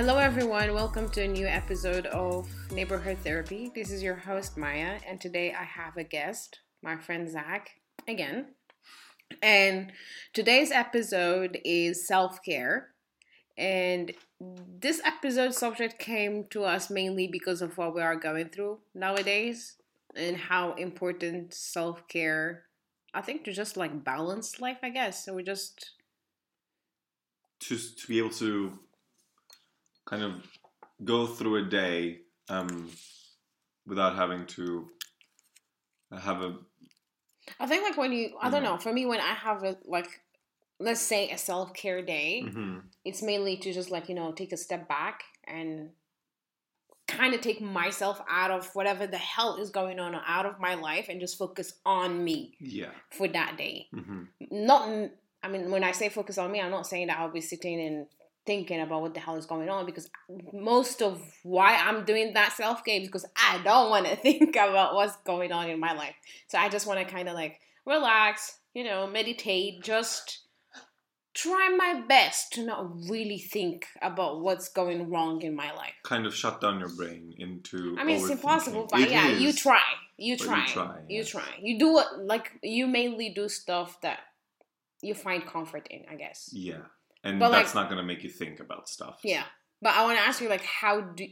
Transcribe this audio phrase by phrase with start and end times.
[0.00, 0.72] Hello, everyone.
[0.72, 3.70] Welcome to a new episode of Neighborhood Therapy.
[3.74, 7.72] This is your host, Maya, and today I have a guest, my friend Zach,
[8.08, 8.46] again.
[9.42, 9.92] And
[10.32, 12.94] today's episode is self care.
[13.58, 18.78] And this episode subject came to us mainly because of what we are going through
[18.94, 19.76] nowadays
[20.16, 22.62] and how important self care,
[23.12, 25.26] I think, to just like balance life, I guess.
[25.26, 25.90] So we just
[27.60, 28.78] to to be able to
[30.10, 30.32] kind of
[31.04, 32.90] go through a day um,
[33.86, 34.90] without having to
[36.12, 36.58] have a
[37.58, 38.70] I think like when you, I don't Yeah.
[38.70, 40.20] know, for me, when I have a, like,
[40.78, 42.82] let's say a self care day, Mhm.
[43.04, 45.90] it's mainly to just like, you know, take a step back and
[47.08, 50.74] kind of take myself out of whatever the hell is going on out of my
[50.74, 53.88] life and just focus on me yeah for that day.
[53.92, 55.10] hmm Not,
[55.42, 57.80] I mean, when I say focus on me, I'm not saying that I'll be sitting
[57.80, 58.06] and
[58.46, 60.08] thinking about what the hell is going on because
[60.52, 64.56] most of why I'm doing that self care is because I don't want to think
[64.56, 66.14] about what's going on in my life.
[66.48, 70.40] So I just want to kind of like relax, you know, meditate, just
[71.32, 75.94] try my best to not really think about what's going wrong in my life.
[76.02, 79.52] kind of shut down your brain into I mean, it's impossible, but It yeah, you
[79.52, 79.80] try.
[80.16, 80.66] You but you try.
[80.66, 81.28] try, You yes.
[81.28, 81.44] try.
[81.62, 84.18] You do what, like, you mainly do stuff that
[85.02, 86.50] you find comfort in, I guess.
[86.52, 86.78] yeah
[87.24, 89.44] and But, that's like- not going to make you think about stuff Yeah.
[89.82, 91.26] But I want to ask you, like, how do,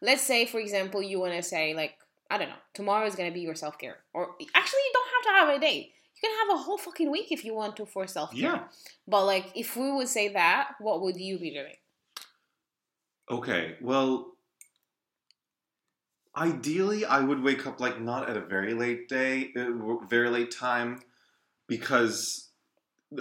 [0.00, 1.94] let's say, for example, you want to say, like,
[2.28, 3.98] I don't know, tomorrow is going to be your self care.
[4.12, 5.92] Or actually, you don't have to have a day.
[6.16, 8.40] You can have a whole fucking week if you want to for self care.
[8.40, 8.62] Yeah.
[9.06, 11.76] But, like, if we would say that, what would you be doing?
[13.30, 14.32] Okay, well,
[16.36, 20.50] ideally, I would wake up like not at a very late day, uh, very late
[20.50, 21.00] time,
[21.68, 22.50] because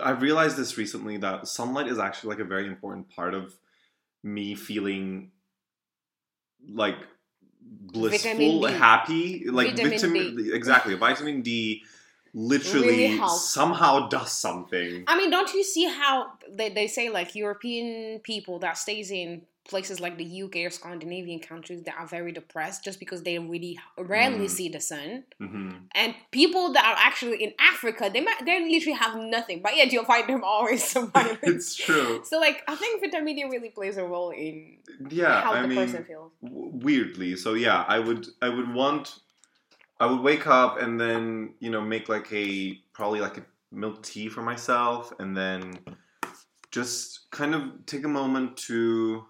[0.02, 3.54] I realized this recently that sunlight is actually like a very important part of
[4.24, 5.32] me feeling
[6.70, 6.98] like
[7.62, 10.52] blissful, happy, like Vitamin D.
[10.54, 10.96] exactly.
[10.96, 11.84] Vitamin D
[12.34, 15.04] literally Really somehow does something.
[15.08, 19.44] I mean, don't you see how they, they say, like, European people that stays in
[19.70, 23.78] places like the UK or Scandinavian countries that are very depressed just because they really
[23.98, 24.50] rarely Mm.
[24.50, 25.24] see the sun.
[25.40, 29.76] hmm And people that are actually in Africa, they might they literally have nothing, but
[29.76, 31.38] yet you'll find them always surviving.
[31.44, 32.22] it's true.
[32.26, 34.78] so like I think vitamin D really plays a role in
[35.10, 36.32] Yeah, how I the mean, person feels.
[36.44, 39.20] w- weirdly so yeah i would i would want
[40.02, 44.04] i would wake up and then you know make like a probably like a milk
[44.04, 45.80] tea for myself and then
[46.72, 49.24] just kind of take a moment to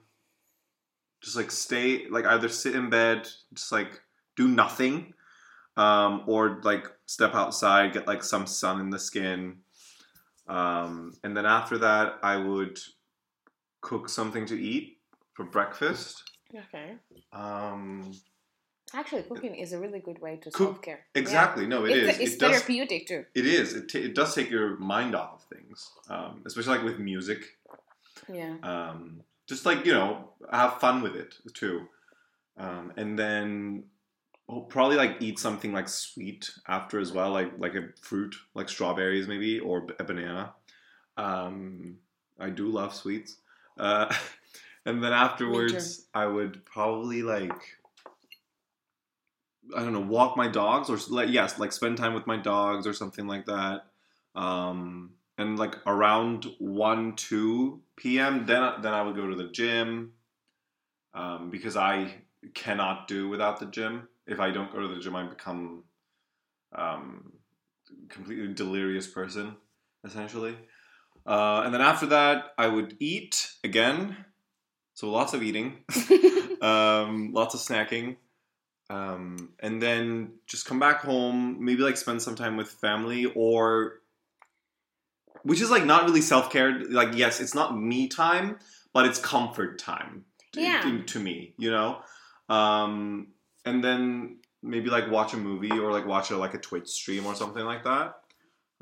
[1.21, 4.01] just like stay like either sit in bed just like
[4.35, 5.13] do nothing
[5.77, 9.57] um, or like step outside get like some sun in the skin
[10.47, 12.79] um, and then after that i would
[13.81, 14.99] cook something to eat
[15.33, 16.95] for breakfast Okay.
[17.31, 18.11] um,
[18.93, 21.05] Actually, cooking is a really good way to Cook- self care.
[21.15, 21.65] exactly.
[21.65, 22.09] No, it is.
[22.09, 22.51] it's, It's it does.
[22.51, 23.25] therapeutic too.
[23.33, 23.73] It is.
[23.73, 27.57] It, ta it does take your mind off of things, um, especially like with music.
[28.31, 28.55] Yeah.
[28.63, 31.87] Um, just like you know, have fun with it too,
[32.57, 33.83] um, and then
[34.49, 38.69] oh, probably like eat something like sweet after as well, like like a fruit, like
[38.69, 40.53] strawberries maybe, or a banana.
[41.17, 41.97] Um,
[42.39, 43.37] I do love sweets.
[43.77, 44.13] Uh,
[44.85, 47.77] and then afterwards, I would probably like
[49.75, 52.87] I don't know, walk my dogs or like yes, like spend time with my dogs
[52.87, 53.85] or something like that.
[54.35, 58.45] Um, and like around one two p.m.
[58.45, 60.13] then then I would go to the gym
[61.13, 62.15] um, because I
[62.53, 64.07] cannot do without the gym.
[64.27, 65.83] If I don't go to the gym, I become
[66.73, 67.33] um,
[68.09, 69.55] completely delirious person
[70.03, 70.55] essentially.
[71.25, 74.17] Uh, and then after that, I would eat again.
[74.93, 75.77] So lots of eating,
[76.61, 78.17] um, lots of snacking,
[78.91, 81.63] um, and then just come back home.
[81.63, 84.01] Maybe like spend some time with family, or
[85.43, 86.77] which is like not really self care.
[86.89, 88.59] Like yes, it's not me time,
[88.93, 90.25] but it's comfort time.
[90.53, 90.81] To, Yeah.
[90.81, 91.99] to, to me, you know.
[92.49, 93.27] Um,
[93.63, 97.25] and then maybe like watch a movie or like watch a, like a Twitch stream
[97.25, 98.15] or something like that.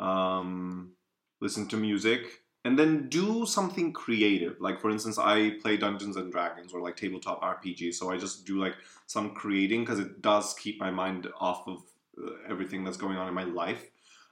[0.03, 0.93] Um,
[1.39, 4.55] listen to music and then do something creative.
[4.59, 8.45] Like for instance i play dungeons and dragons or like tabletop rpg so i just
[8.45, 8.75] do like
[9.07, 11.77] some creating because it does keep my mind off of
[12.21, 13.83] uh, everything that's going on in my life.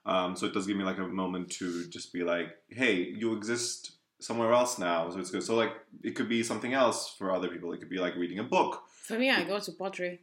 [0.06, 3.34] Um, so it does give me like a moment to just be like hey you
[3.36, 5.10] exist somewhere else now.
[5.12, 5.44] So it's good.
[5.44, 7.72] So like it could be something else for other people.
[7.74, 8.84] It could be like reading a book.
[9.04, 10.20] For me, I go to pottery.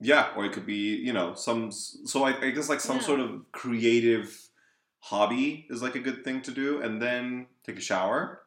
[0.00, 1.72] yeah or it could be you know some
[2.12, 3.02] so i, I guess like some Yeah.
[3.10, 3.30] sort of
[3.62, 4.47] creative
[5.00, 8.42] hobby is like a good thing to do and then take a shower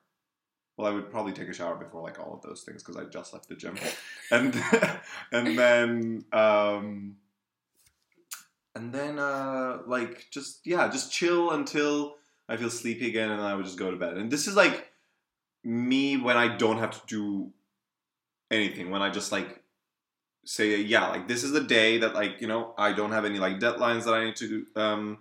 [0.81, 3.06] well, I would probably take a shower before like all of those things because I
[3.06, 3.75] just left the gym,
[4.31, 4.56] and
[5.31, 7.18] and then um,
[8.75, 12.15] and then uh, like just yeah, just chill until
[12.48, 14.18] I feel sleepy again, and then I would just go to bed.
[14.18, 14.92] And this is like
[15.63, 17.51] me when I don't have to do
[18.50, 18.89] anything.
[18.89, 19.62] When I just like
[20.45, 23.38] say yeah, like this is the day that like you know I don't have any
[23.38, 25.19] like deadlines that I need to um,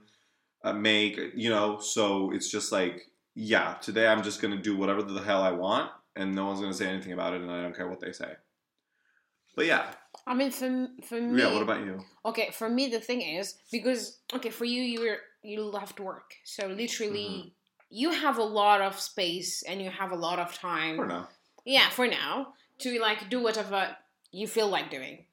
[0.63, 1.19] uh, make.
[1.35, 3.03] You know, so it's just like
[3.35, 6.75] yeah, today I'm just gonna do whatever the hell I want, and no one's gonna
[6.75, 8.33] say anything about it, and I don't care what they say.
[9.57, 9.87] But yeah,
[10.27, 11.53] I mean, for for me, yeah.
[11.53, 12.01] What about you?
[12.25, 16.67] okay, for me the thing is because okay, for you you're you left work, so
[16.67, 17.49] literally Mm-hmm.
[17.91, 20.97] you have a lot of space and you have a lot of time.
[20.97, 21.29] For now,
[21.65, 23.97] yeah, for now to like do whatever
[24.33, 25.25] you feel like doing.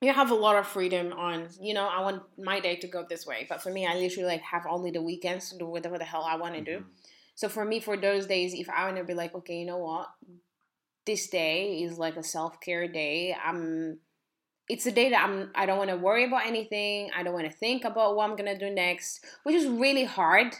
[0.00, 3.04] You have a lot of freedom on, you know, I want my day to go
[3.08, 3.46] this way.
[3.48, 6.22] But for me, I literally like have only the weekends to do whatever the hell
[6.24, 6.78] I want to do.
[6.78, 6.84] Mhm.
[7.34, 9.78] So for me, for those days, if I want to be like, okay, you know
[9.78, 10.08] what,
[11.06, 13.34] this day is like a self care day.
[13.34, 14.00] I'm.
[14.68, 15.50] It's a day that I'm.
[15.54, 17.10] I don't want to worry about anything.
[17.16, 20.54] I don't want to think about what I'm gonna do next, which is really hard.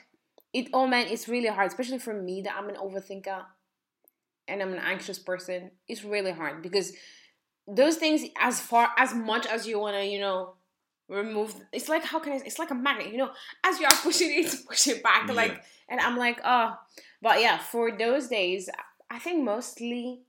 [0.52, 3.44] It oh man, it's really hard, especially for me that I'm an overthinker,
[4.48, 5.70] and I'm an anxious person.
[5.88, 6.92] It's really hard because
[7.74, 10.54] those things, as far as much as you wanna, you know,
[11.08, 11.54] remove.
[11.72, 12.36] It's like how can I?
[12.44, 13.30] It's like a magnet, you know.
[13.64, 15.34] As you are pushing it, push it back, Yeah.
[15.34, 16.76] like and I'm like, oh,
[17.20, 18.68] but yeah, for those days,
[19.10, 20.20] I think mostly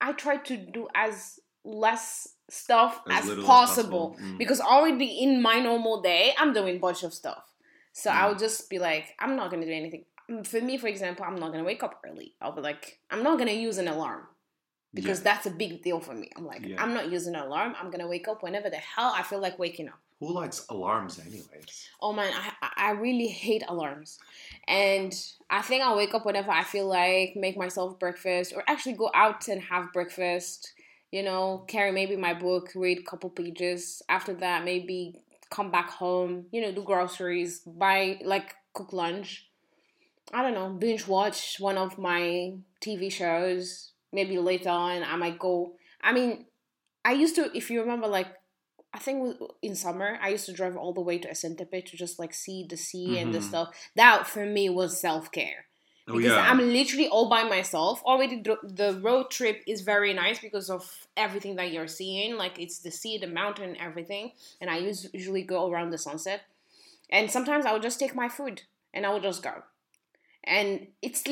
[0.00, 4.38] I try to do as less stuff As as, possible, possible, mm.
[4.38, 7.44] because already in my normal day, I'm doing bunch of stuff.
[7.92, 8.14] So Mm.
[8.14, 10.04] I'll just be like, I'm not gonna do anything.
[10.30, 12.34] Mm, For me, for example, I'm not gonna wake up early.
[12.40, 14.26] I'll be like, I'm not gonna use an alarm
[14.94, 15.24] because Yeah.
[15.24, 16.30] that's a big deal for me.
[16.36, 16.82] I'm like, Yeah.
[16.82, 17.74] I'm not using an alarm.
[17.78, 19.98] I'm gonna wake up whenever the hell I feel like waking up.
[20.20, 21.88] who likes alarms anyways?
[22.00, 24.20] Oh man, I I really hate alarms,
[24.68, 25.12] and
[25.50, 29.10] I think I'll wake up whenever I feel like, make myself breakfast, or actually go
[29.14, 30.74] out and have breakfast.
[31.10, 34.00] You know, carry maybe my book, read a couple pages.
[34.08, 36.46] After that, maybe come back home.
[36.52, 39.48] You know, do groceries, buy like cook lunch.
[40.32, 43.91] I don't know, binge watch one of my TV shows.
[44.12, 45.74] Maybe later on, I might go.
[46.02, 46.46] I mean,
[47.04, 48.28] I used to, if you remember, like
[48.94, 52.18] I think in summer I used to drive all the way to Esentepe to just
[52.18, 53.42] like see the sea and the Mhm.
[53.42, 53.68] stuff.
[53.96, 55.66] That for me was self care
[56.08, 58.02] Oh because yeah, I'm literally all by myself.
[58.04, 62.36] Already the, the road trip is very nice because of everything that you're seeing.
[62.36, 64.32] Like it's the sea, the mountain, everything.
[64.60, 66.42] And I usually go around the sunset.
[67.10, 68.62] And sometimes I would just take my food
[68.92, 69.62] and I would just go.
[70.44, 71.22] And it's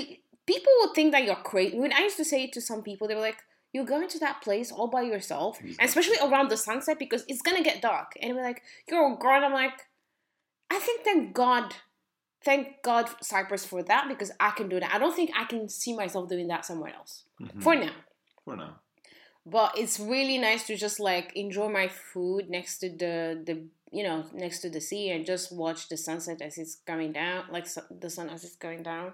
[0.53, 1.79] people would think that you're crazy.
[1.85, 3.41] When I used to say it to some people, they were like,
[3.73, 5.53] "You're going to that place all by yourself,
[5.89, 9.41] especially around the sunset because it's gonna get dark." And we're like, "You're a god."
[9.47, 9.79] I'm like,
[10.77, 11.67] I think thank God,
[12.49, 14.95] thank God Cyprus for that because I can do that.
[14.95, 17.63] I don't think I can see myself doing that somewhere else Mhm.
[17.65, 17.97] for now.
[18.45, 18.73] for now.
[19.57, 23.17] But it's really nice to just like enjoy my food next to the
[23.49, 23.57] the
[23.99, 27.41] you know next to the sea and just watch the sunset as it's coming down,
[27.57, 27.67] like
[28.05, 29.09] the sun as it's going down.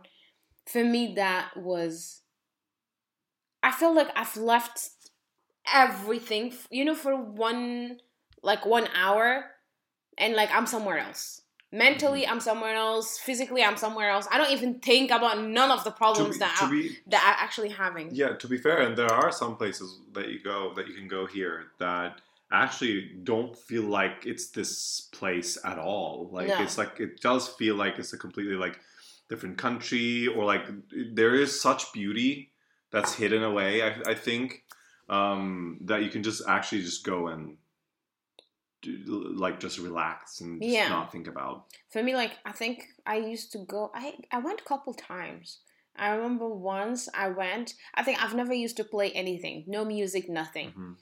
[0.67, 2.23] For me, that was.
[3.63, 4.91] I feel like I've left
[5.73, 7.99] everything, you know, for one
[8.43, 9.45] like one hour,
[10.19, 11.43] and like I'm somewhere else.
[11.73, 12.33] Mentally, mm-hmm.
[12.33, 13.19] I'm somewhere else.
[13.19, 14.29] Physically, I'm somewhere else.
[14.31, 17.45] I don't even think about none of the problems be, that I, be that I'm
[17.45, 18.15] actually having.
[18.15, 21.09] Yeah, to be fair, and there are some places that you go that you can
[21.09, 22.21] go here that
[22.53, 26.29] actually don't feel like it's this place at all.
[26.33, 26.63] Like No.
[26.63, 28.79] it's like it does feel like it's a completely like
[29.29, 30.67] different country or like
[31.13, 32.53] there is such beauty
[32.91, 33.83] that's hidden away.
[33.83, 34.65] I, I think
[35.09, 37.57] um, that you can just actually just go and
[38.83, 40.89] do, like just relax and just Yeah.
[40.89, 41.67] not think about.
[41.91, 43.91] For me, like I think I used to go.
[43.95, 45.61] I I went a couple times.
[45.99, 47.75] I remember once I went.
[47.95, 50.73] I think I've never used to play anything, no music, nothing.
[50.73, 50.97] Mhm.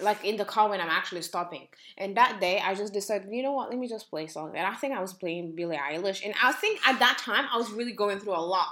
[0.00, 1.68] Like in the car when I'm actually stopping.
[1.98, 3.70] And that day, I just decided, you know what?
[3.70, 4.54] Let me just play songs.
[4.56, 6.24] And I think I was playing Billie Eilish.
[6.24, 8.68] And I think at that time I was really going through a lot.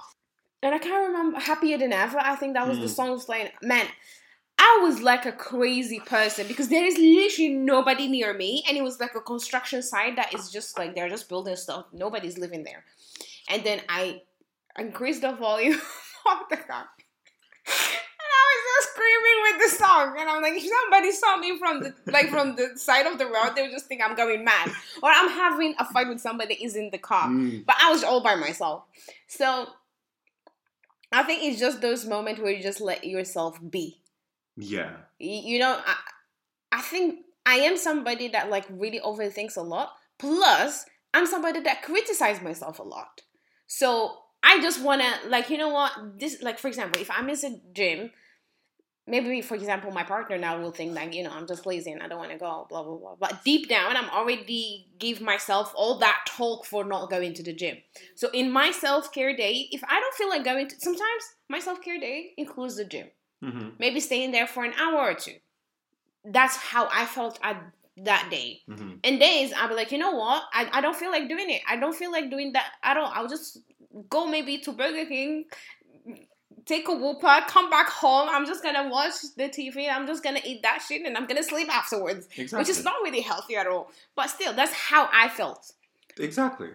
[0.63, 2.95] And I can't remember "Happier Than Ever." I think that was the Mm.
[2.97, 3.51] song I was playing.
[3.63, 3.87] Man,
[4.59, 8.83] I was like a crazy person because there is literally nobody near me, and it
[8.83, 11.87] was like a construction site that is just like they're just building stuff.
[11.93, 12.85] Nobody's living there.
[13.49, 14.21] And then I
[14.79, 15.81] increased the volume
[16.31, 16.89] of the car.
[18.89, 21.59] And I was just screaming with the song, and I'm like, if somebody saw me
[21.59, 24.45] from the like from the side of the road, they would just think I'm going
[24.45, 24.69] mad,
[25.03, 27.65] or I'm having a fight with somebody that is in the car Mm.
[27.67, 28.85] but I was all by myself.
[29.29, 29.67] So
[31.13, 34.01] I think it's just those moments where you just let yourself be.
[34.57, 34.91] Yeah.
[35.21, 35.97] Y- You know, I,
[36.73, 39.93] I think I am somebody that like really overthinks a lot.
[40.19, 43.23] Plus, I'm somebody that criticizes myself a lot.
[43.67, 47.35] So I just wanna like you know what this like for example if I'm in
[47.41, 48.11] the gym,
[49.07, 52.03] maybe for example my partner now will think like you know I'm just lazy and
[52.03, 53.17] I don't want to go blah blah blah.
[53.19, 57.53] But deep down I'm already give myself all that talk for not going to the
[57.53, 57.79] gym.
[58.15, 61.59] So in my self care day, if I don't feel like going to sometimes my
[61.59, 63.09] self care day includes the gym.
[63.45, 63.69] Mm-hmm.
[63.79, 65.35] Maybe staying there for an hour or two.
[66.25, 67.63] That's how I felt at
[68.05, 68.61] that day.
[68.69, 68.93] Mm-hmm.
[69.05, 70.45] And days I'll be like, you know what?
[70.53, 71.63] I, I don't feel like doing it.
[71.69, 73.11] I don't feel like doing that at all.
[73.15, 73.59] I'll just
[74.09, 75.47] go maybe to Burger King,
[76.71, 78.29] take a Whopper, come back home.
[78.31, 79.91] I'm just gonna watch the TV.
[79.91, 82.29] I'm just gonna eat that shit and I'm gonna sleep afterwards.
[82.37, 82.59] Exactly.
[82.59, 83.91] Which is not really healthy at all.
[84.15, 85.73] But still, that's how I felt.
[86.19, 86.71] exactly.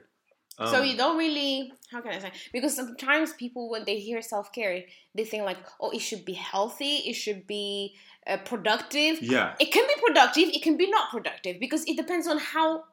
[0.58, 2.32] so Um, you don't really how can I say?
[2.52, 4.84] Because sometimes people when they hear self care,
[5.16, 7.96] they think like, oh, it should be healthy, it should be
[8.28, 9.22] uh, productive.
[9.22, 9.56] yeah.
[9.60, 12.84] It can be productive, it can be not productive because it depends on how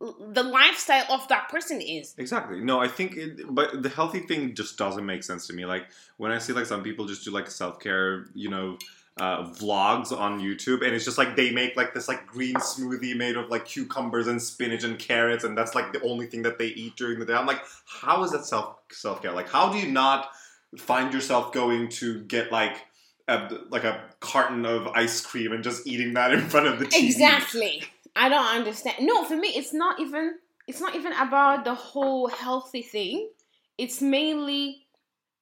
[0.00, 2.14] the lifestyle of that person is.
[2.16, 2.60] Exactly.
[2.60, 5.66] No, I think, it, but the healthy thing just doesn't make sense to me.
[5.66, 8.78] Like when I see like some people just do like self care, you know,
[9.18, 13.14] uh, vlogs on YouTube, and it's just like they make like this like green smoothie
[13.14, 16.58] made of like cucumbers and spinach and carrots, and that's like the only thing that
[16.58, 17.34] they eat during the day.
[17.34, 19.32] I'm like, how is that self self care?
[19.32, 20.30] Like, how do you not
[20.78, 22.86] find yourself going to get like
[23.28, 26.86] a, like a carton of ice cream and just eating that in front of the
[26.86, 27.04] TV?
[27.04, 27.82] Exactly.
[28.16, 28.96] I don't understand.
[29.00, 30.34] No, for me, it's not even.
[30.66, 33.30] It's not even about the whole healthy thing.
[33.76, 34.86] It's mainly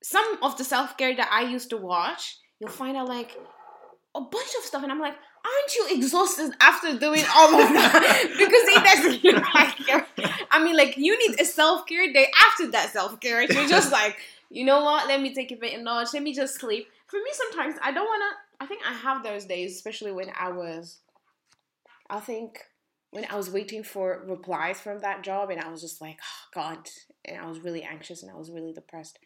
[0.03, 2.39] some of the self care that I used to watch.
[2.61, 3.37] You'll find out like
[4.15, 8.25] a bunch of stuff, and I'm like, aren't you exhausted after doing all of that?
[8.39, 10.07] because it doesn't like.
[10.51, 13.43] I mean, like you need a self care day after that self care.
[13.43, 14.17] You're just like,
[14.51, 15.09] you know what?
[15.09, 16.15] Let me take a bit of notch.
[16.15, 16.89] Let me just sleep.
[17.07, 18.31] For me, sometimes I don't wanna.
[18.61, 20.99] I think I have those days, especially when I was
[22.11, 22.61] I think
[23.11, 26.49] when I was waiting for replies from that job and I was just like, oh,
[26.55, 26.79] God,
[27.25, 29.19] and I was really anxious and I was really depressed.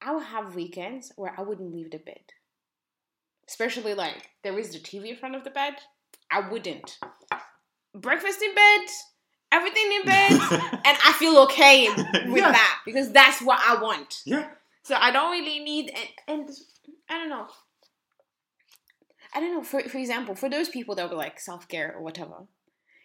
[0.00, 2.22] I would have weekends where I wouldn't leave the bed.
[3.48, 5.74] Especially like there is the TV in front of the bed.
[6.30, 6.98] I wouldn't.
[7.94, 8.80] Breakfast in bed,
[9.52, 10.30] everything in bed,
[10.84, 12.52] and I feel okay with Yeah.
[12.52, 14.22] that because that's what I want.
[14.24, 14.48] Yeah.
[14.84, 15.92] So I don't really need
[16.26, 16.50] and, and
[17.10, 17.46] I don't know.
[19.34, 19.62] I don't know.
[19.62, 22.46] For for example, for those people that were like self care or whatever,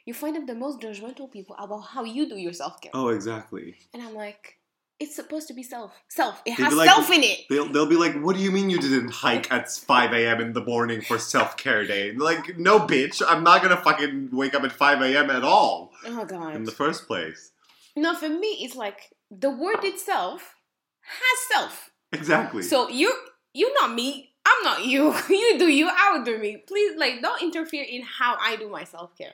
[0.05, 2.91] you find them the most judgmental people about how you do your self care.
[2.93, 3.75] Oh, exactly.
[3.93, 4.59] And I'm like,
[4.99, 5.91] it's supposed to be self.
[6.09, 6.41] Self.
[6.45, 7.39] It has like- self in it.
[7.49, 10.41] They'll, they'll be like, what do you mean you didn't hike at 5 a.m.
[10.41, 12.11] in the morning for self care day?
[12.13, 15.29] Like, no, bitch, I'm not gonna fucking wake up at 5 a.m.
[15.29, 16.55] at all Oh god.
[16.55, 17.51] in the first place.
[17.95, 20.55] no, for me, it's like the word itself
[21.01, 21.91] has self.
[22.11, 22.63] Exactly.
[22.63, 23.13] So you're
[23.53, 24.26] you're not me.
[24.47, 25.13] I'm not you.
[25.29, 25.89] you do you.
[25.89, 26.57] I will do me.
[26.67, 29.33] Please, like, don't interfere in how I do my self care.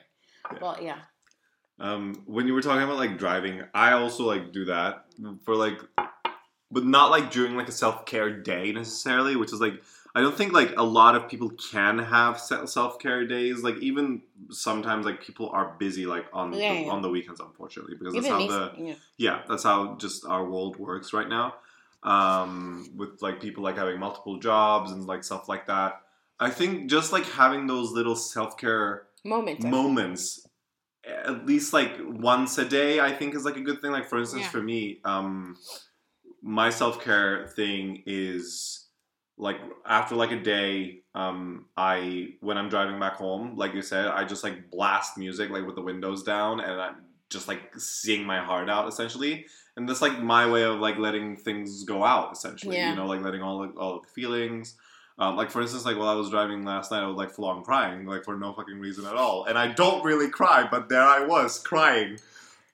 [0.52, 0.58] Yeah.
[0.60, 0.98] But yeah.
[1.80, 5.04] um, when you were talking about like driving, I also like do that
[5.44, 5.80] for like,
[6.70, 9.74] but not like during like a self care day necessarily, which is like,
[10.16, 13.62] I don't think like a lot of people can have self care days.
[13.62, 16.92] Like even sometimes like people are busy like on Yeah, the, yeah.
[16.92, 18.94] on the weekends, unfortunately, because that's Even how the yeah.
[19.16, 21.54] yeah that's how just our world works right now
[22.04, 26.02] um with like people like having multiple jobs and like stuff like that
[26.38, 29.64] i think just like having those little self-care Moment.
[29.64, 30.46] moments
[31.06, 34.18] at least like once a day i think is like a good thing like for
[34.18, 34.48] instance Yeah.
[34.50, 35.56] for me um
[36.42, 38.86] my self-care thing is
[39.38, 39.56] like
[39.86, 44.24] after like a day um i when i'm driving back home like you said i
[44.24, 46.96] just like blast music like with the windows down and i'm
[47.30, 49.46] just like sing my heart out essentially
[49.76, 52.90] and that's like my way of like letting things go out essentially Yeah.
[52.90, 54.76] you know like letting all the, all the feelings
[55.18, 57.44] um, like for instance like while i was driving last night i was like full
[57.46, 60.88] on crying like for no fucking reason at all and i don't really cry but
[60.88, 62.18] there i was crying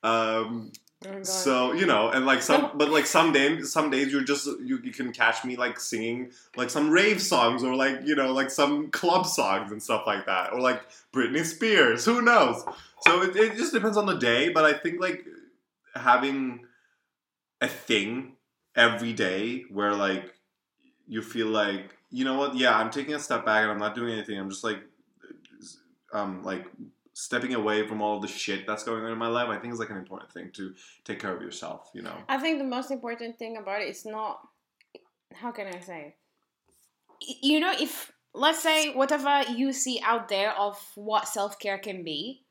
[0.03, 0.73] um,
[1.09, 4.47] Oh, so you know, and like some, but like some days, some days you're just
[4.63, 8.35] you, you can catch me like singing like some rave songs or like you know
[8.35, 12.05] like some club songs and stuff like that, or like Britney Spears.
[12.05, 12.63] Who knows?
[13.07, 15.25] So it, it just depends on the day, but I think like
[15.95, 16.67] having
[17.61, 18.37] a thing
[18.75, 20.35] every day where like
[21.07, 23.95] you feel like you know what, yeah, I'm taking a step back and I'm not
[23.95, 24.39] doing anything.
[24.39, 24.79] I'm just like
[26.13, 26.67] um like
[27.13, 29.49] stepping away from all the shit that's going on in my life.
[29.49, 30.75] I think is like an important thing to
[31.05, 31.91] take care of yourself.
[31.95, 32.17] You know.
[32.29, 34.41] I think the most important thing about it is not
[35.33, 36.17] how can I say
[37.21, 42.43] you know if let's say whatever you see out there of what self-care can be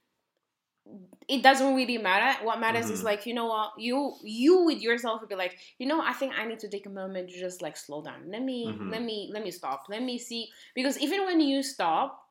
[1.27, 3.05] it doesn't really matter what matters is Mhm.
[3.05, 6.33] like you know what you you with yourself would be like you know i think
[6.37, 8.89] i need to take a moment to just like slow down let me Mhm.
[8.89, 12.27] let me let me stop let me see because even when you stop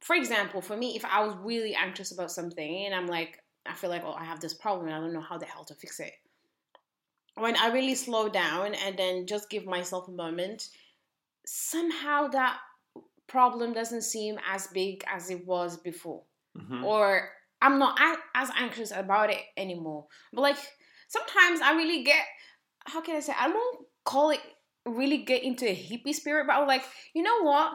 [0.00, 3.74] for example for me if i was really anxious about something and i'm like i
[3.74, 5.74] feel like oh i have this problem and i don't know how the hell to
[5.74, 6.12] fix it
[7.34, 10.70] when I really slow down and then just give myself a moment,
[11.46, 12.58] somehow that
[13.26, 16.22] problem doesn't seem as big as it was before.
[16.56, 16.84] Mhm.
[16.84, 17.98] Or I'm not
[18.34, 20.06] as anxious about it anymore.
[20.32, 20.56] But like
[21.08, 22.24] sometimes I really get
[22.86, 24.40] how can I say I won't call it
[24.86, 26.82] really get into a hippie spirit, but I'm like,
[27.14, 27.72] you know what?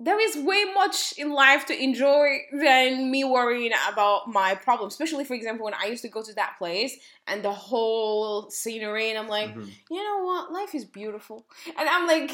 [0.00, 4.94] There is way much in life to enjoy than me worrying about my problems.
[4.94, 6.96] Especially, for example, when I used to go to that place
[7.26, 9.68] and the whole scenery, and I'm like, Mhm.
[9.90, 10.52] you know what?
[10.52, 11.46] Life is beautiful.
[11.76, 12.30] And I'm like,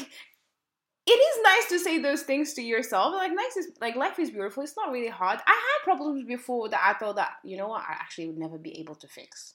[1.07, 3.13] it is nice to say those things to yourself.
[3.13, 4.63] Like, nice is like life is beautiful.
[4.63, 5.39] It's not really hard.
[5.45, 8.57] I had problems before that I thought that you know what I actually would never
[8.57, 9.53] be able to fix,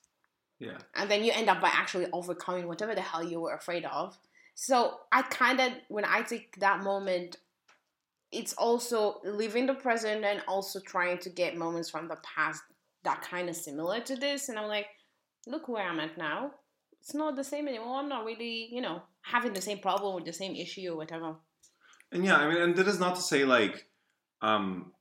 [0.59, 0.79] Yeah.
[0.95, 4.17] and then you end up by actually overcoming whatever the hell you were afraid of.
[4.55, 7.37] So I kind of when I take that moment.
[8.33, 12.63] It's also living the present and also trying to get moments from the past
[13.03, 14.49] that kind of similar to this.
[14.49, 14.87] And I'm like,
[15.49, 16.53] look where I'm at now.
[17.01, 17.97] It's not the same anymore.
[17.99, 21.37] I'm not really, you know, having the same problem with the same issue or whatever.
[22.13, 23.87] And yeah, I mean, and that is not to say like,
[24.43, 24.93] um,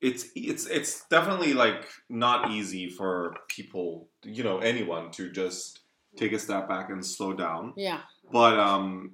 [0.00, 5.80] it's it's it's definitely like not easy for people, you know, anyone to just
[6.16, 7.72] take a step back and slow down.
[7.76, 8.00] Yeah.
[8.30, 9.12] But um,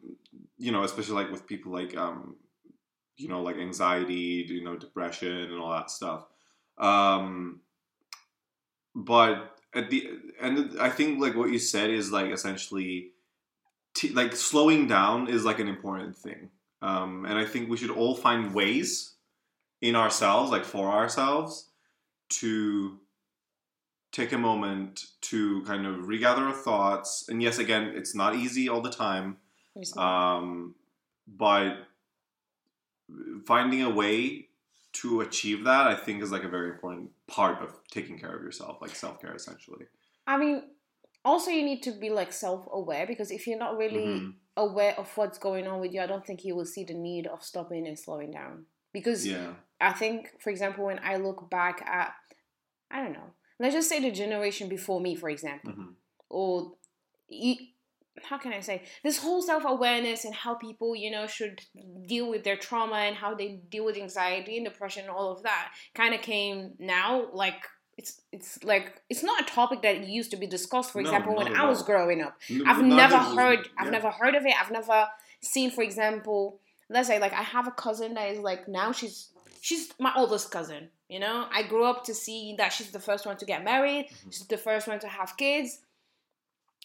[0.58, 2.36] you know, especially like with people like um,
[3.16, 6.24] you know, like anxiety, you know, depression, and all that stuff.
[6.78, 7.60] Um,
[8.94, 10.10] but at the
[10.40, 13.12] end, I think like what you said is like essentially
[13.94, 16.50] t- like slowing down is like an important thing.
[16.82, 19.12] Um, and i think we should all find ways
[19.82, 21.68] in ourselves like for ourselves
[22.30, 22.98] to
[24.12, 27.26] take a moment to kind of regather our thoughts.
[27.28, 29.36] And yes again it's not easy all the time
[29.96, 30.74] um,
[31.26, 31.76] but
[33.46, 34.48] finding a way
[34.92, 38.42] to achieve that i think is like a very important part of taking care of
[38.42, 39.86] yourself like self-care essentially
[40.26, 40.62] I mean,
[41.24, 44.34] also you need to be like self-aware because if you're not really Mhm.
[44.56, 47.26] aware of what's going on with you, I don't think you will see the need
[47.26, 48.66] of stopping and slowing down.
[48.92, 52.12] Because yeah I think, for example, when I look back at,
[52.90, 55.94] I don't know, let's just say the generation before me, for example, Mhm.
[56.28, 56.76] or
[58.28, 61.60] how can I say this whole self awareness and how people, you know, should
[62.06, 65.42] deal with their trauma and how they deal with anxiety and depression and all of
[65.42, 67.26] that kind of came now.
[67.32, 67.62] Like
[67.96, 70.90] it's it's like it's not a topic that used to be discussed.
[70.92, 73.68] For No, example, when I was growing up, I've not never heard.
[73.78, 74.54] I've never heard of it.
[74.60, 75.06] I've never
[75.42, 79.28] seen, for example, let's say like I have a cousin that is like now she's
[79.60, 80.88] she's my oldest cousin.
[81.08, 84.06] You know, I grew up to see that she's the first one to get married.
[84.06, 84.30] Mm-hmm.
[84.30, 85.80] She's the first one to have kids.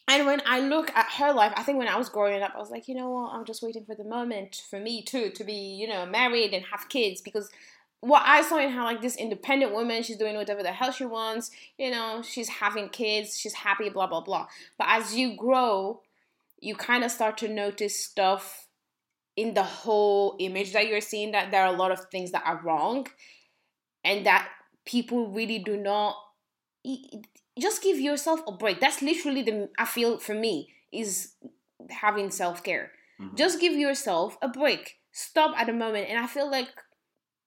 [0.07, 2.59] And when I look at her life, I think when I was growing up, I
[2.59, 3.33] was like, you know what?
[3.33, 6.63] I'm just waiting for the moment for me too to be, you know, married and
[6.65, 7.49] have kids because
[8.01, 11.05] what I saw in her like this independent woman, she's doing whatever the hell she
[11.05, 14.47] wants, you know, she's having kids, she's happy, blah blah blah.
[14.77, 16.01] But as you grow,
[16.59, 18.67] you kind of start to notice stuff
[19.35, 22.43] in the whole image that you're seeing that there are a lot of things that
[22.45, 23.07] are wrong
[24.03, 24.47] and that
[24.85, 26.15] people really do not
[27.59, 31.35] just give yourself a break that's literally the i feel for me is
[31.89, 33.35] having self-care Mhm.
[33.37, 36.67] just give yourself a break stop at a moment and i feel like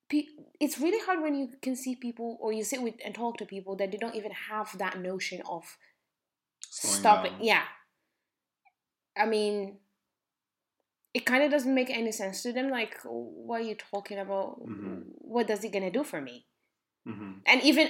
[0.08, 0.28] pe-
[0.60, 3.44] it's really hard when you can see people or you sit with and talk to
[3.44, 5.76] people that they don't even have that notion of
[6.70, 7.44] Slowing stopping down.
[7.44, 7.62] yeah
[9.16, 9.78] i mean
[11.14, 14.60] it kind of doesn't make any sense to them like what are you talking about
[14.66, 15.04] Mhm.
[15.18, 16.46] what does it gonna do for me
[17.06, 17.42] Mhm.
[17.46, 17.88] and even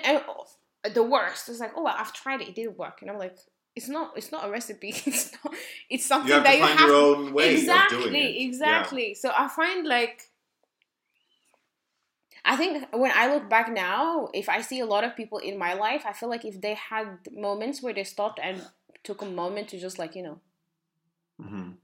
[0.95, 3.37] the worst It's like oh well, i've tried it it didn't work and i'm like
[3.77, 5.55] it's not it's not a recipe it's not
[5.89, 8.15] it's something You have that to you find have your own way exactly of doing
[8.23, 8.43] it.
[8.49, 10.23] exactly so i find like
[12.45, 15.59] i think when i look back now if i see a lot of people in
[15.59, 18.63] my life i feel like if they had moments where they stopped and
[19.05, 20.41] took a moment to just like you know
[21.41, 21.47] Yeah.
[21.47, 21.75] Mhm.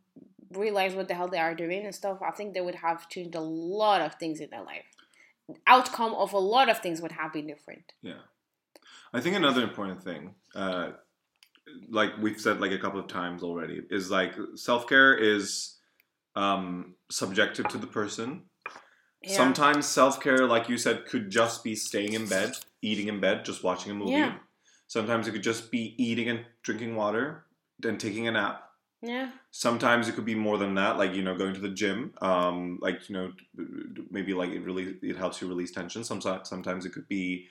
[0.50, 3.34] realize what the hell they are doing and stuff i think they would have changed
[3.34, 4.84] a lot of things in their life
[5.66, 8.22] outcome of a lot of things would have been different Yeah.
[9.14, 10.90] I think another important thing, uh,
[11.88, 15.76] like we've said like a couple of times already, is like self care is
[16.36, 18.42] um, subjective to the person.
[19.22, 19.36] Yeah.
[19.36, 23.44] Sometimes self care, like you said, could just be staying in bed, eating in bed,
[23.44, 24.12] just watching a movie.
[24.12, 24.34] Yeah.
[24.88, 27.46] Sometimes it could just be eating and drinking water,
[27.78, 28.68] then taking a nap.
[29.00, 32.12] yeah Sometimes it could be more than that, like you know, going to the gym.
[32.20, 33.32] Um, like you know,
[34.10, 36.04] maybe like it really it helps you release tension.
[36.04, 37.46] Sometimes sometimes it could be,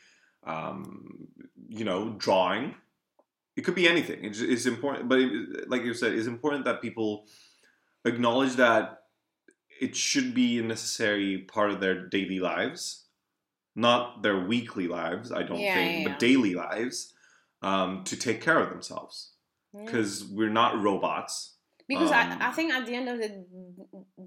[0.45, 1.27] um,
[1.67, 2.75] you know, drawing.
[3.55, 4.23] It could be anything.
[4.25, 7.25] It's, it's important, but it, like you said, it's important that people
[8.05, 9.03] acknowledge that
[9.81, 13.07] it should be a necessary part of their daily lives,
[13.75, 15.31] not their weekly lives.
[15.31, 16.17] I don't Yeah, think, yeah, but yeah.
[16.19, 17.09] daily lives.
[17.63, 19.31] um, to take care of themselves
[19.73, 19.85] Yeah.
[19.85, 21.55] because we're not robots.
[21.87, 23.45] Because um, I, I think at the end of the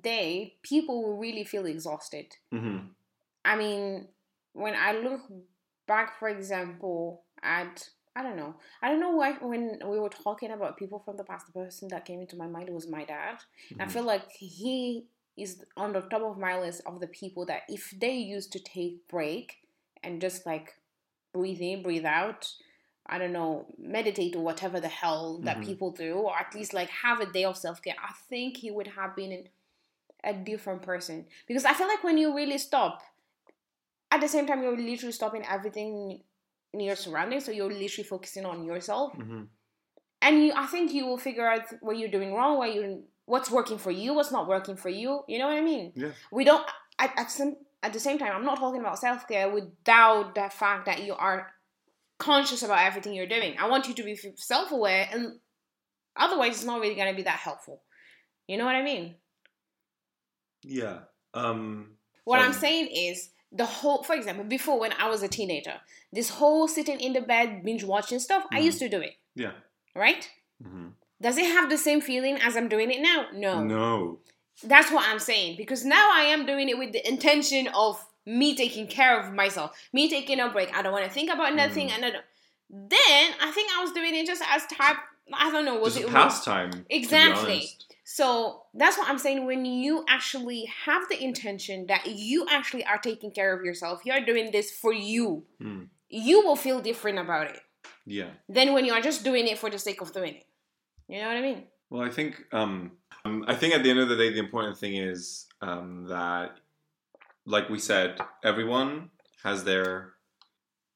[0.00, 2.34] day, people will really feel exhausted.
[2.50, 2.78] hmm
[3.44, 4.08] I mean,
[4.54, 5.20] when I look
[5.86, 10.50] back, for example, at I don't know, I don't know why when we were talking
[10.50, 13.38] about people from the past, the person that came into my mind was my dad.
[13.78, 13.90] I Mhm.
[13.90, 17.90] feel like he is on the top of my list of the people that if
[17.90, 19.58] they used to take break
[20.02, 20.80] and just like
[21.34, 22.50] breathe in, breathe out,
[23.04, 25.66] I don't know, meditate or whatever the hell that Mhm.
[25.66, 28.70] people do, or at least like have a day of self care, I think he
[28.70, 29.50] would have been
[30.24, 31.26] a different person.
[31.46, 33.02] Because I feel like when you really stop,
[34.16, 36.22] at the same time you're literally stopping everything
[36.72, 39.12] in your surroundings, so you're literally focusing on yourself.
[39.14, 39.44] Hmm
[40.22, 43.50] and you i think you will figure out what you're doing wrong what you what's
[43.50, 45.92] working for you what's not working for you you know what i mean?
[45.94, 46.12] Yeah.
[46.32, 46.66] we don't
[46.98, 50.86] at, at, some, at the same time i'm not talking about self-care without the fact
[50.86, 51.52] that you are
[52.18, 53.56] conscious about everything you're doing.
[53.60, 55.38] I want you to be self-aware and
[56.16, 57.82] otherwise it's not really going to be that helpful.
[58.48, 59.16] You know what i mean?
[60.62, 61.00] Yeah.
[61.34, 65.28] Um, what i'm Um, saying is the whole for example before when i was a
[65.28, 65.74] teenager
[66.12, 68.64] this whole sitting in the bed binge watching stuff i Mhm.
[68.64, 69.52] used to do it yeah.
[69.94, 70.28] right
[70.62, 70.88] hmm
[71.20, 74.18] does it have the same feeling as i'm doing it now no No.
[74.64, 78.54] That's what I'm saying because now I am doing it with the intention of me
[78.56, 80.74] taking care of myself, me taking a break.
[80.74, 81.94] I don't want to think about nothing, Mm.
[81.94, 82.10] and I.
[82.70, 84.96] Then I think I was doing it just as type.
[85.30, 85.74] I don't know.
[85.78, 86.86] Was Just it pastime.
[86.88, 87.68] Exactly.
[88.04, 89.46] So that's what I'm saying.
[89.46, 94.24] When you actually have the intention that you actually are taking care of yourself, you're
[94.24, 95.44] doing this for you.
[95.60, 95.88] Mm.
[96.08, 97.60] You will feel different about it
[98.04, 98.30] Yeah.
[98.48, 100.46] than when you are just doing it for the sake of doing it.
[101.08, 101.66] You know what I mean?
[101.90, 102.92] Well, I think um,
[103.24, 106.56] um, I think at the end of the day, the important thing is um, that,
[107.44, 109.10] like we said, everyone
[109.44, 110.14] has their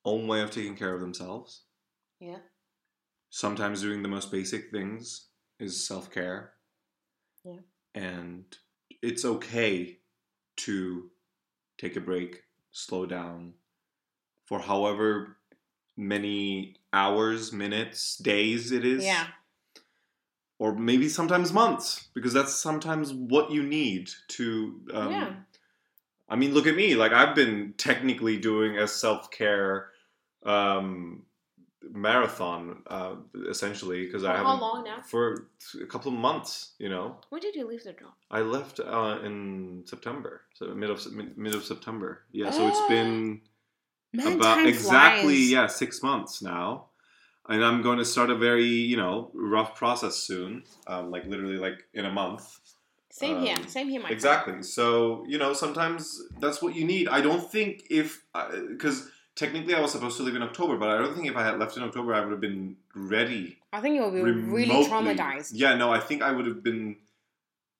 [0.04, 1.62] own way of taking care of themselves.
[2.18, 2.38] Yeah.
[3.30, 5.28] Sometimes doing the most basic things
[5.60, 6.54] is self care.
[7.94, 8.44] And
[9.02, 9.98] it's okay
[10.58, 11.10] to
[11.78, 13.54] take a break, slow down
[14.46, 15.36] for however
[15.96, 19.26] many hours, minutes, days it is Yeah.
[20.58, 25.34] or maybe sometimes months because that's sometimes what you need to um, Yeah.
[26.28, 29.90] i mean look at me like i've been technically doing a self-care
[30.44, 31.24] um,
[31.92, 33.14] marathon uh,
[33.48, 34.98] essentially because i For have how long now?
[35.02, 35.46] for
[35.82, 38.12] a couple of months you know When did you leave the job?
[38.30, 42.80] i left uh, in september so mid of mid, mid of september yeah so it's
[42.88, 43.40] been
[44.12, 45.50] Man, about exactly flies.
[45.50, 46.86] yeah six months now
[47.48, 51.56] and i'm going to start a very you know rough process soon um, like literally
[51.56, 52.58] like in a month
[53.10, 53.56] Same here.
[53.56, 54.14] Um, Same here, my friend.
[54.18, 58.22] exactly so you know sometimes that's what you need i don't think if
[58.68, 61.44] because technically i was supposed to leave in october but i don't think if i
[61.44, 64.84] had left in october i would have been ready I think you would be really
[64.88, 65.50] traumatized.
[65.54, 66.96] yeah no i think i would have been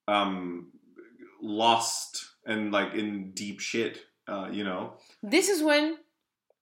[0.08, 0.70] um
[1.42, 5.96] lost and like in deep shit uh, you know This is when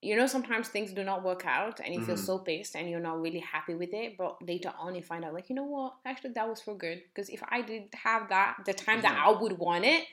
[0.01, 2.27] you know sometimes things do not work out and you feel Mhm.
[2.31, 5.35] so pissed and you're not really happy with it, but later on you find out
[5.35, 7.03] like, you know what, actually that was for good.
[7.09, 10.05] Because if I did have that the time that I would want it,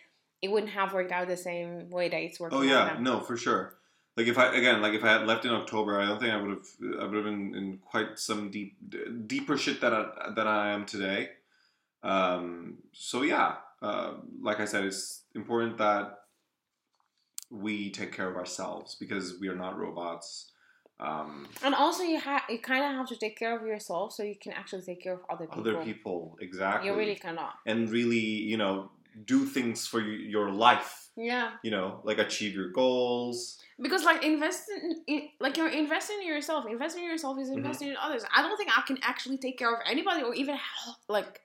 [0.42, 3.38] it wouldn't have worked out the same way that it's working Oh yeah, no, for
[3.38, 3.76] sure.
[4.18, 6.42] Like if I again, like if I had left in October, I don't think I
[6.42, 6.68] would have.
[7.02, 8.78] I would have been in quite some deep,
[9.28, 11.30] deeper shit that I, that I am today.
[12.02, 16.20] Um, so yeah, uh, like I said, it's important that
[17.52, 20.52] we take care of ourselves because we are not robots.
[20.98, 24.24] Um, And also you have you kind of have to take care of yourself so
[24.24, 25.60] you can actually take care of other people.
[25.62, 27.56] other people, exactly, You really cannot.
[27.66, 28.18] and really,
[28.52, 28.92] you know,
[29.24, 31.10] do things for your life.
[31.16, 31.52] Yeah.
[31.64, 33.58] You know, like achieve your goals.
[33.82, 36.66] Because like investing, in, like you're investing in yourself.
[36.70, 37.44] Investing in yourself Mm-hmm.
[37.44, 38.24] is investing in others.
[38.36, 40.58] I don't think I can actually take care of anybody or even
[41.08, 41.42] like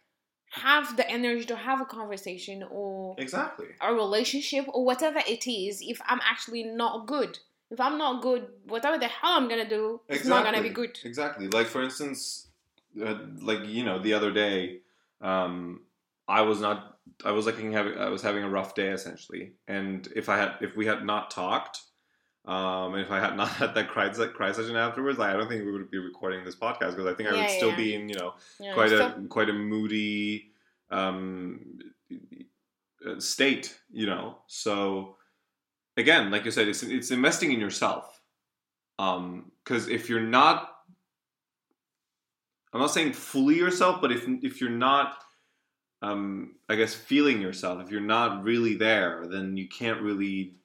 [0.50, 3.66] have the energy to have a conversation or Exactly.
[3.80, 7.38] a relationship or whatever it is if I'm actually not good.
[7.70, 10.98] If I'm not good, whatever the hell I'm gonna do, it's not gonna be good.
[11.04, 11.46] Exactly.
[11.46, 12.48] Like for instance,
[13.00, 14.80] uh, like you know, the other day,
[15.20, 15.82] um,
[16.26, 16.98] I was not.
[17.24, 17.96] I was like having.
[17.98, 21.30] I was having a rough day essentially, and if I had, if we had not
[21.30, 21.80] talked,
[22.46, 25.36] um, and if I had not had that cry, that cry session afterwards, like, I
[25.36, 27.70] don't think we would be recording this podcast because I think I Yeah, would still
[27.70, 27.76] yeah.
[27.76, 30.52] be in you know Yeah, quite a so- quite a moody
[30.90, 31.60] um,
[33.18, 34.38] state, you know.
[34.46, 35.16] So
[35.96, 38.16] again, like you said, it's it's investing in yourself.
[38.96, 40.68] Because if you're not,
[42.72, 45.16] I'm not saying fully yourself, but if if you're not,
[46.02, 50.56] um, I guess feeling yourself, if you're not really there, then you can't really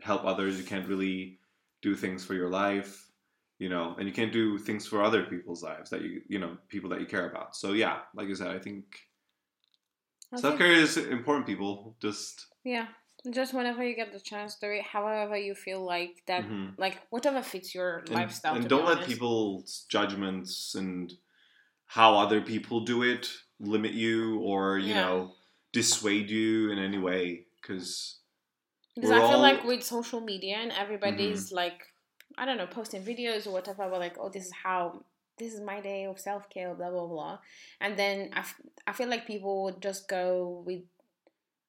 [0.00, 0.58] help others.
[0.58, 1.40] You can't really
[1.82, 3.10] do things for your life.
[3.58, 6.58] you know, and you can't do things for other people's lives that you you know
[6.68, 7.56] people that you care about.
[7.56, 8.84] So yeah, like I said, I think
[10.32, 11.46] I self care is important.
[11.46, 12.88] People just Yeah,
[13.30, 14.82] just whenever you get the chance, to do it.
[14.84, 16.76] However you feel like that, Mhm.
[16.78, 18.56] like whatever fits your and, lifestyle.
[18.56, 21.12] and don't let people's judgments and
[21.86, 23.28] how other people do it
[23.66, 25.00] limit you or you Yeah.
[25.02, 25.32] know
[25.72, 28.18] dissuade you in any way because
[28.94, 30.82] Because I feel all- like with social media and Mm-hmm.
[30.82, 31.80] everybody's like,
[32.38, 35.04] I don't know, posting videos or whatever, but like, oh, this is how,
[35.38, 37.38] this is my day of self care, blah, blah, blah.
[37.80, 40.82] And then I, f- I feel like people would just go with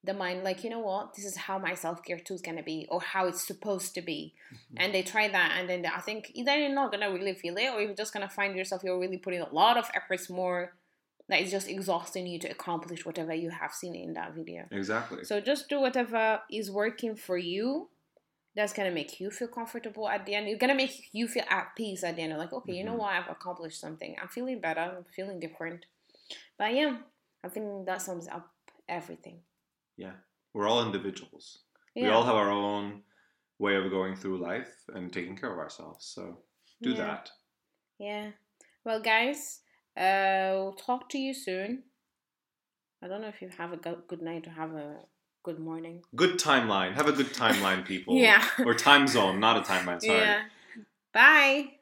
[0.04, 2.58] the mind, like, you know what, this is how my self care tool is going
[2.58, 4.36] to be or how it's supposed to be.
[4.54, 4.76] Mm-hmm.
[4.78, 5.56] And they try that.
[5.58, 8.14] And then I think either you're not going to really feel it or you're just
[8.14, 10.74] going to find yourself, you're really putting a lot of efforts more.
[11.30, 14.66] That is just exhausting you to accomplish whatever you have seen in that video.
[14.72, 17.90] exactly So just do whatever is working for you.
[18.56, 20.48] That's gonna make you feel comfortable at the end.
[20.48, 22.38] You're gonna make you feel at peace at the end.
[22.38, 23.00] Like, okay, you know Mhm.
[23.00, 23.14] what?
[23.14, 24.16] I've accomplished something.
[24.22, 24.82] I'm feeling better.
[24.82, 25.86] I'm feeling different.
[26.58, 27.00] But yeah,
[27.44, 28.52] I think that sums up
[28.88, 29.42] everything.
[29.98, 30.14] yeah
[30.54, 31.64] we're all individuals
[31.96, 32.04] Yeah.
[32.04, 33.04] we all have our own
[33.60, 36.44] way of going through life and taking care of ourselves so
[36.82, 36.98] do Yeah.
[37.06, 37.32] that
[37.98, 38.32] Yeah.
[38.84, 39.62] Well, guys,
[39.98, 41.84] uh, we'll talk to you soon.
[43.04, 44.98] I don't know if you have a go- good night or have a
[45.44, 46.02] good morning.
[46.16, 48.44] good timeline have a good timeline people Yeah.
[48.66, 50.42] or time zone not a timeline sorry Yeah.
[51.14, 51.75] Bye.